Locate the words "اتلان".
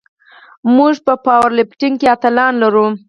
2.15-2.53